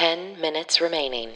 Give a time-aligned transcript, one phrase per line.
[0.00, 1.28] 10 minutes remaining.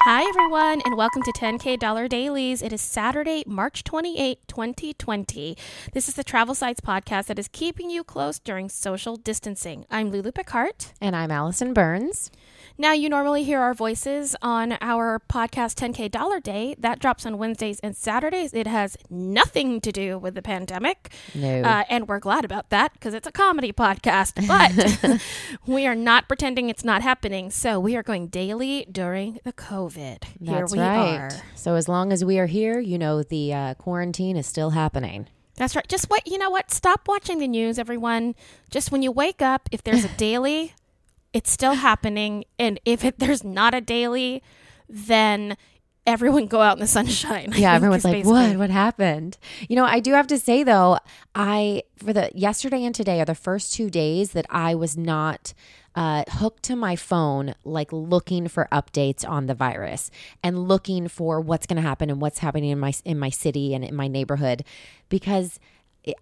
[0.00, 2.62] Hi, everyone, and welcome to 10K Dollar Dailies.
[2.62, 5.56] It is Saturday, March 28, 2020.
[5.92, 9.86] This is the Travel Sites podcast that is keeping you close during social distancing.
[9.88, 10.86] I'm Lulu Picard.
[11.00, 12.32] And I'm Allison Burns.
[12.80, 16.76] Now, you normally hear our voices on our podcast 10K Dollar Day.
[16.78, 18.54] That drops on Wednesdays and Saturdays.
[18.54, 21.12] It has nothing to do with the pandemic.
[21.34, 21.62] No.
[21.62, 24.46] Uh, and we're glad about that because it's a comedy podcast.
[24.46, 25.20] But
[25.66, 27.50] we are not pretending it's not happening.
[27.50, 30.22] So we are going daily during the COVID.
[30.40, 31.16] Here That's we right.
[31.16, 31.30] are.
[31.56, 35.26] So as long as we are here, you know the uh, quarantine is still happening.
[35.56, 35.88] That's right.
[35.88, 36.70] Just what you know what?
[36.70, 38.36] Stop watching the news, everyone.
[38.70, 40.74] Just when you wake up, if there's a daily,
[41.32, 42.44] it's still happening.
[42.58, 44.42] And if it, there's not a daily,
[44.88, 45.56] then
[46.06, 47.52] everyone go out in the sunshine.
[47.52, 48.56] I Yeah, everyone's like, "What?
[48.56, 50.98] What happened?" You know, I do have to say though,
[51.34, 55.52] I for the yesterday and today are the first two days that I was not
[55.94, 60.10] uh, hooked to my phone, like looking for updates on the virus
[60.42, 63.74] and looking for what's going to happen and what's happening in my in my city
[63.74, 64.64] and in my neighborhood,
[65.08, 65.60] because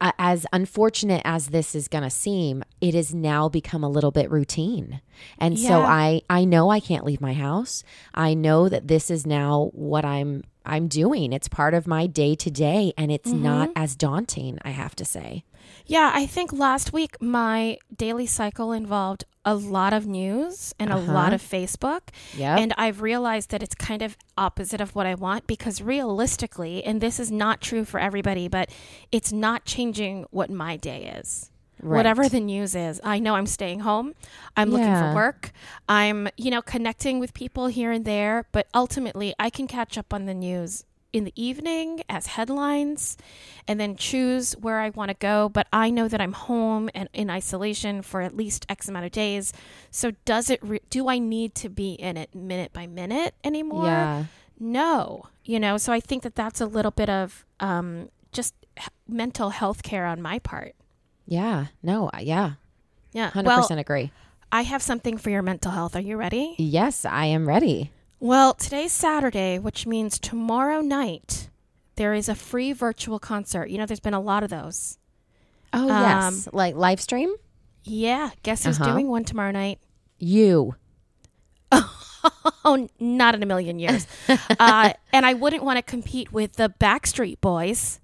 [0.00, 4.30] as unfortunate as this is going to seem, it has now become a little bit
[4.30, 5.00] routine.
[5.38, 7.84] And so I I know I can't leave my house.
[8.14, 11.32] I know that this is now what I'm I'm doing.
[11.32, 13.82] It's part of my day to day and it's not Mm-hmm.
[13.82, 15.44] as daunting, I have to say.
[15.86, 20.96] Yeah, I think last week my daily cycle involved a lot of news and a
[20.98, 22.00] lot of Facebook.
[22.36, 22.58] Yep.
[22.58, 27.00] And I've realized that it's kind of opposite of what I want because realistically, and
[27.00, 28.70] this is not true for everybody, but
[29.12, 31.50] it's not changing what my day is.
[31.82, 31.96] Right.
[31.96, 34.14] Whatever the news is, I know I'm staying home.
[34.56, 35.52] I'm looking for work.
[35.88, 40.14] I'm, you know, connecting with people here and there, but ultimately I can catch up
[40.14, 43.16] on the news in the evening as headlines
[43.68, 45.48] and then choose where I want to go.
[45.48, 49.12] But I know that I'm home and in isolation for at least X amount of
[49.12, 49.52] days.
[49.90, 53.84] So does it, re- do I need to be in it minute by minute anymore?
[53.86, 54.24] Yeah.
[54.58, 58.88] No, you know, so I think that that's a little bit of um, just h-
[59.06, 60.74] mental health care on my part.
[61.26, 61.66] Yeah.
[61.82, 62.52] No, yeah.
[63.12, 63.30] Yeah.
[63.30, 64.12] 100% Well, agree.
[64.52, 65.96] I have something for your mental health.
[65.96, 66.54] Are you ready?
[66.58, 67.90] Yes, I am ready.
[68.20, 71.50] Well, today's Saturday, which means tomorrow night,
[71.96, 73.66] there is a free virtual concert.
[73.70, 74.98] You know, there's been a lot of those.
[75.72, 76.02] Oh, Um,
[76.34, 76.48] yes.
[76.52, 77.34] Like live stream?
[77.84, 78.30] Yeah.
[78.42, 78.92] Guess who's Uh-huh.
[78.92, 79.78] doing one tomorrow night?
[80.18, 80.74] You.
[82.64, 84.04] Oh, not in a million years.
[84.58, 88.00] uh, and I wouldn't want to compete with the Backstreet Boys.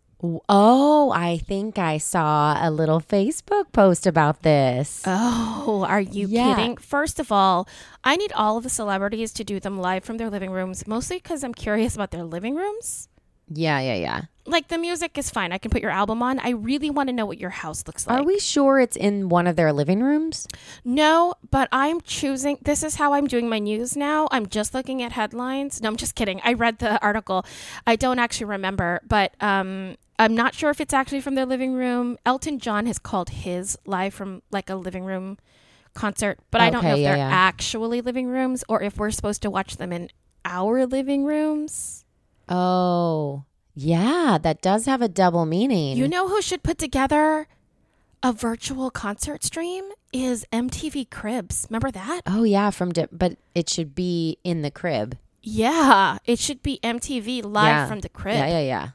[0.49, 5.03] Oh, I think I saw a little Facebook post about this.
[5.07, 6.55] Oh, are you Yeah.
[6.55, 6.77] kidding?
[6.77, 7.67] First of all,
[8.05, 11.17] I need all of the celebrities to do them live from their living rooms, mostly
[11.17, 13.09] because I'm curious about their living rooms.
[13.55, 14.21] yeah, yeah, yeah.
[14.47, 15.53] Like the music is fine.
[15.53, 16.39] I can put your album on.
[16.39, 18.19] I really want to know what your house looks like.
[18.19, 20.49] Are we sure it's in one of their living rooms?
[20.85, 22.57] No, but I'm choosing.
[22.63, 24.27] This is how I'm doing my news now.
[24.31, 25.83] I'm just looking at headlines.
[25.83, 26.41] No, I'm just kidding.
[26.45, 27.45] I read the article.
[27.87, 31.75] I don't actually remember, but um, I'm not sure if it's actually from their living
[31.75, 32.19] room.
[32.25, 35.39] Elton John has called his live from like a living room
[35.95, 37.31] concert, but I don't know if yeah, they're yeah.
[37.31, 40.11] actually living rooms or if we're supposed to watch them in
[40.45, 42.05] our living rooms.
[42.49, 45.97] Oh, yeah, that does have a double meaning.
[45.97, 47.47] You know who should put together
[48.23, 51.67] a virtual concert stream is MTV Cribs.
[51.71, 52.23] Remember that?
[52.27, 55.17] oh, yeah, from di- but it should be in the crib.
[55.43, 57.87] Yeah, it should be MTV live Yeah.
[57.89, 58.37] from the crib.
[58.37, 58.89] Yeah, yeah, yeah.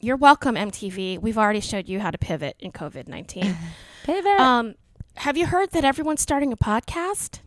[0.00, 1.20] You're welcome, MTV.
[1.20, 3.56] We've already showed you how to pivot in COVID 19.
[4.04, 4.40] Pivot.
[4.40, 4.74] um,
[5.16, 7.40] have you heard that everyone's starting a podcast?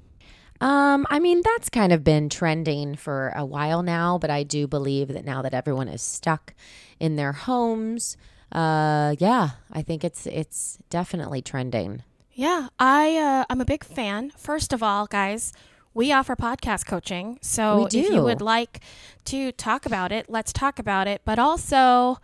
[0.59, 4.67] Um, I mean, that's kind of been trending for a while now, but I do
[4.67, 6.53] believe that now that everyone is stuck
[6.99, 8.17] in their homes,
[8.51, 12.03] uh, yeah, I think it's it's definitely trending.
[12.33, 14.31] Yeah, I uh, I'm a big fan.
[14.31, 15.53] First of all, guys,
[15.93, 17.37] we offer podcast coaching.
[17.41, 18.81] So if you would like
[19.25, 21.21] to talk about it, let's talk about it.
[21.23, 22.17] But also,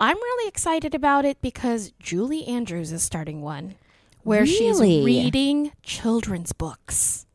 [0.00, 3.74] I'm really excited about it because Julie Andrews is starting one
[4.22, 7.26] where she's reading children's books.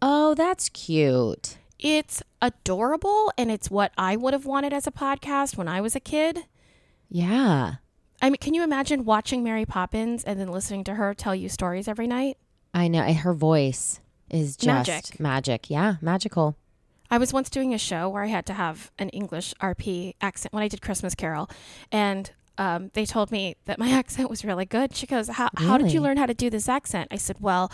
[0.00, 1.58] Oh, that's cute.
[1.78, 5.96] It's adorable and it's what I would have wanted as a podcast when I was
[5.96, 6.44] a kid.
[7.08, 7.74] Yeah,
[8.20, 11.48] I mean, can you imagine watching Mary Poppins and then listening to her tell you
[11.48, 12.36] stories every night?
[12.74, 13.02] I know.
[13.12, 15.20] Her voice is just Magic.
[15.20, 15.70] magic.
[15.70, 16.56] Yeah, magical.
[17.10, 20.52] I was once doing a show where I had to have an English RP accent
[20.52, 21.48] when I did Christmas Carol,
[21.90, 24.94] and um, they told me that my accent was really good.
[24.94, 27.08] She goes, how, how did you learn how to do this accent?
[27.10, 27.70] I said, Well,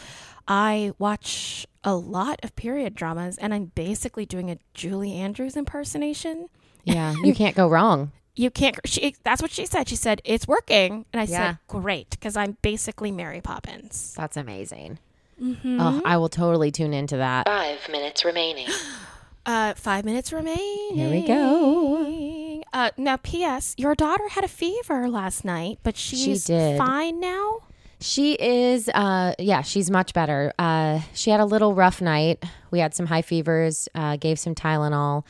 [0.47, 6.49] I watch a lot of period dramas, and I'm basically doing a Julie Andrews impersonation.
[6.85, 8.13] Yeah, you can't go wrong.
[8.37, 8.77] You can't.
[8.85, 9.89] She, that's what she said.
[9.89, 11.51] She said it's working, and I Yeah.
[11.51, 14.13] said great because I'm basically Mary Poppins.
[14.17, 14.99] That's amazing.
[15.41, 17.47] Oh, I will totally tune into that.
[17.47, 18.69] Five minutes remaining.
[19.47, 20.95] Uh, five minutes remaining.
[20.95, 22.63] Here we go.
[22.73, 23.75] Uh, now, P.S.
[23.77, 26.79] Your daughter had a fever last night, but she's did.
[26.79, 27.59] fine now.
[28.01, 30.53] She is, uh, yeah, she's much better.
[30.59, 32.43] Uh, she had a little rough night.
[32.71, 35.25] We had some high fevers, uh, gave some Tylenol,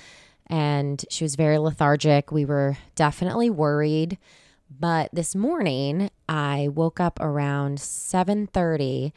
[0.48, 2.32] and she was very lethargic.
[2.32, 4.18] We were definitely worried.
[4.70, 9.12] But this morning, I woke up around 7:30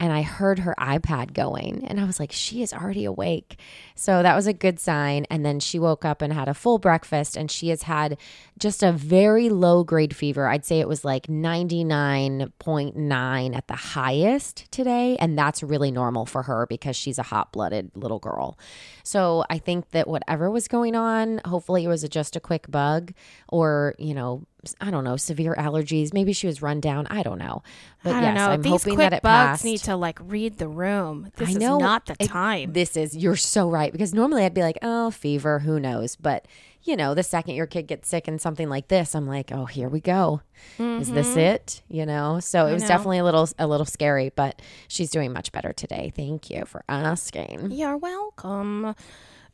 [0.00, 3.60] and I heard her iPad going and I was like she is already awake.
[3.94, 6.78] So that was a good sign and then she woke up and had a full
[6.78, 8.16] breakfast and she has had
[8.58, 10.48] just a very low grade fever.
[10.48, 16.44] I'd say it was like 99.9 at the highest today and that's really normal for
[16.44, 18.58] her because she's a hot-blooded little girl.
[19.04, 23.12] So I think that whatever was going on, hopefully it was just a quick bug
[23.48, 24.46] or, you know,
[24.80, 26.12] I don't know, severe allergies.
[26.12, 27.06] Maybe she was run down.
[27.08, 27.62] I don't know.
[28.02, 28.52] But I don't yes, know.
[28.52, 29.64] I'm These hoping quick that it bugs passed.
[29.64, 31.30] need to like read the room.
[31.36, 32.72] This I know is not the it- time.
[32.72, 36.16] This is you're so right because normally I'd be like, oh, fever, who knows?
[36.16, 36.46] But
[36.82, 39.66] you know, the second your kid gets sick and something like this, I'm like, oh,
[39.66, 40.40] here we go.
[40.78, 41.38] Is this mm-hmm.
[41.38, 41.82] it?
[41.88, 42.40] You know.
[42.40, 46.12] So it was definitely a little a little scary, but she's doing much better today.
[46.14, 47.70] Thank you for asking.
[47.72, 48.94] You're welcome.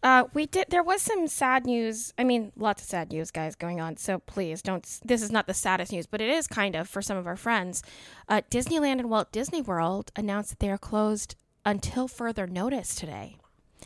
[0.07, 0.67] Uh, we did.
[0.69, 2.15] There was some sad news.
[2.17, 3.97] I mean, lots of sad news, guys, going on.
[3.97, 4.87] So please don't.
[5.05, 7.35] This is not the saddest news, but it is kind of for some of our
[7.35, 7.83] friends.
[8.29, 13.39] Uh, Disneyland and Walt Disney World announced that they are closed until further notice today.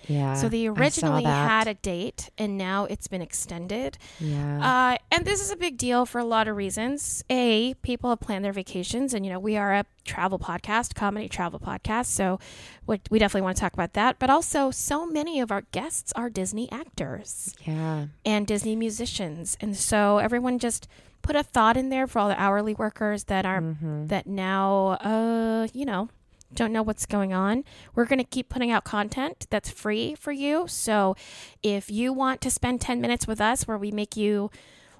[0.06, 0.34] Yeah.
[0.34, 3.98] So they originally had a date, and now it's been extended.
[4.18, 4.92] Yeah.
[4.92, 7.22] Uh, and this is a big deal for a lot of reasons.
[7.30, 11.28] A, people have planned their vacations, and you know we are a travel podcast, comedy
[11.28, 12.38] travel podcast, so
[12.86, 14.18] we, we definitely want to talk about that.
[14.18, 18.06] But also, so many of our guests are Disney actors yeah.
[18.24, 20.88] and Disney musicians, and so everyone just
[21.22, 24.06] put a thought in there for all the hourly workers that are Mm-hmm.
[24.06, 26.08] that now, uh, you know.
[26.54, 27.64] Don't know what's going on.
[27.94, 30.66] We're going to keep putting out content that's free for you.
[30.68, 31.16] So
[31.62, 34.50] if you want to spend 10 minutes with us where we make you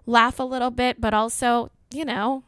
[0.07, 2.45] laugh a little bit, but also, you know,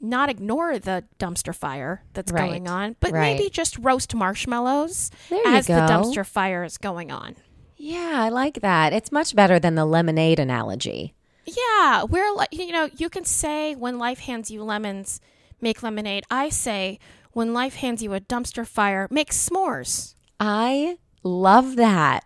[0.00, 2.46] not ignore the dumpster fire that's Right.
[2.46, 3.36] going on, but Right.
[3.36, 5.10] maybe just roast marshmallows
[5.46, 7.36] as the dumpster fire is going on.
[7.76, 8.92] Yeah, I like that.
[8.92, 11.14] It's much better than the lemonade analogy.
[11.46, 15.20] Yeah, we're like, you know, you can say when life hands you lemons,
[15.60, 16.24] make lemonade.
[16.30, 16.98] I say
[17.32, 20.14] when life hands you a dumpster fire, make s'mores.
[20.38, 22.22] I love that.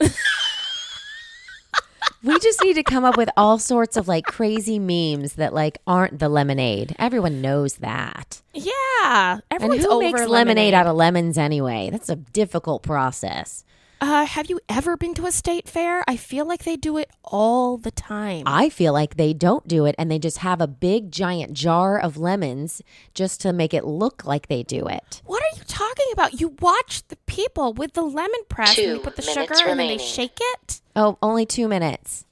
[2.22, 5.78] we just need to come up with all sorts of like crazy memes that like
[5.86, 6.94] aren't the lemonade.
[6.98, 8.40] Everyone knows that.
[8.54, 8.72] Yeah,
[9.34, 10.72] And everyone's who over makes lemonade.
[10.74, 11.90] out of lemons anyway?
[11.92, 13.64] That's a difficult process.
[14.00, 16.04] Uh, have you ever been to a state fair?
[16.06, 18.42] I feel like they do it all the time.
[18.44, 21.98] I feel like they don't do it and they just have a big giant jar
[21.98, 22.82] of lemons
[23.14, 25.22] just to make it look like they do it.
[25.24, 26.38] what are you talking about?
[26.40, 29.80] You watch the people with the lemon press and they put the minutes sugar and
[29.80, 30.80] then they shake it.
[30.96, 32.23] Oh, only two minutes.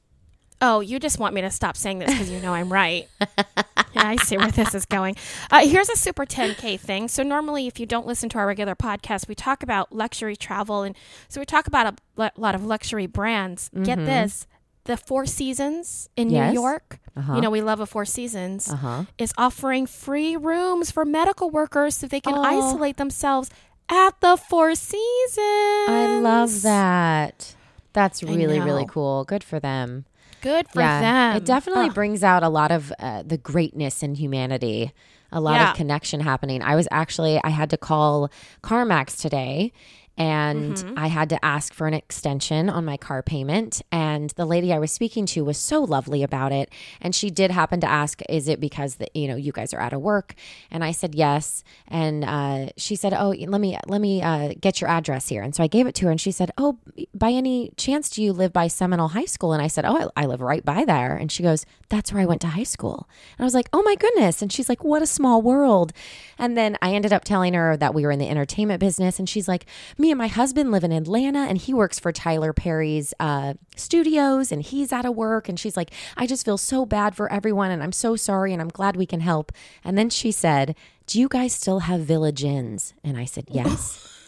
[0.64, 3.08] Oh, you just want me to stop saying this because you know I'm right.
[3.20, 3.64] yeah,
[3.96, 5.16] I see where this is going.
[5.50, 7.08] Uh, here's a super 10K thing.
[7.08, 10.82] So, normally, if you don't listen to our regular podcast, we talk about luxury travel.
[10.84, 10.96] And
[11.28, 13.70] so, we talk about a lot of luxury brands.
[13.82, 14.46] Get this
[14.84, 16.52] the Four Seasons in Yes.
[16.52, 16.98] New York.
[17.16, 17.34] Uh-huh.
[17.34, 18.68] You know, we love a Four Seasons.
[18.70, 19.04] Uh-huh.
[19.18, 22.42] Is offering free rooms for medical workers so they can Oh.
[22.42, 23.50] isolate themselves
[23.88, 25.88] at the Four Seasons.
[25.88, 27.54] I love that.
[27.92, 29.24] That's really, really cool.
[29.24, 30.06] Good for them.
[30.42, 31.36] Good for them.
[31.36, 31.94] It definitely Ugh.
[31.94, 34.92] brings out a lot of uh, the greatness in humanity,
[35.30, 35.70] a lot Yeah.
[35.70, 36.62] of connection happening.
[36.62, 38.30] I was actually, I had to call
[38.62, 39.72] CarMax today
[40.16, 40.98] and Mm-hmm.
[40.98, 43.82] I had to ask for an extension on my car payment.
[43.90, 46.70] And the lady I was speaking to was so lovely about it.
[47.00, 49.80] And she did happen to ask, Is it because that, you know, you guys are
[49.80, 50.34] out of work?
[50.70, 51.64] And I said, Yes.
[51.88, 55.42] And uh, she said, Oh, let me, let me uh, get your address here.
[55.42, 56.78] And so I gave it to her and she said, Oh,
[57.14, 59.52] by any chance, do you live by Seminole High School?
[59.52, 61.16] And I said, Oh, I, I live right by there.
[61.16, 63.08] And she goes, That's where I went to high school.
[63.36, 64.42] And I was like, Oh my goodness.
[64.42, 65.92] And she's like, What a small world.
[66.38, 69.18] And then I ended up telling her that we were in the entertainment business.
[69.18, 69.66] And she's like,
[70.02, 74.50] Me and my husband live in Atlanta and he works for Tyler Perry's uh, studios
[74.50, 75.48] and he's out of work.
[75.48, 77.70] And she's like, I just feel so bad for everyone.
[77.70, 78.52] And I'm so sorry.
[78.52, 79.52] And I'm glad we can help.
[79.84, 80.74] And then she said,
[81.06, 82.94] Do you guys still have village inns?
[83.04, 84.08] And I said, Yes.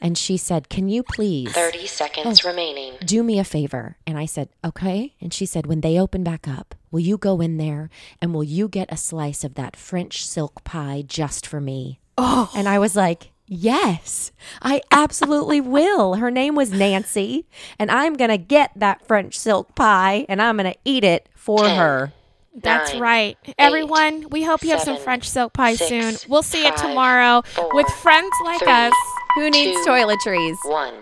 [0.00, 2.94] And she said, Can you please 30 seconds remaining.
[3.04, 3.98] do me a favor?
[4.04, 5.14] And I said, Okay.
[5.20, 8.42] And she said, When they open back up, will you go in there and will
[8.42, 12.00] you get a slice of that French silk pie just for me?
[12.18, 12.50] Oh.
[12.56, 14.32] And I was like, Yes,
[14.62, 16.14] I absolutely will.
[16.14, 17.46] Her name was Nancy,
[17.78, 21.28] and I'm going to get that French silk pie and I'm going to eat it
[21.34, 22.12] for Ten, her.
[22.54, 23.38] That's nine, right.
[23.44, 26.30] eight, Everyone, we hope you have some French silk pie six, soon.
[26.30, 28.94] We'll see you tomorrow four, with friends like three, us.
[29.34, 29.90] Who needs Two.
[29.90, 30.56] toiletries?
[30.64, 30.94] One.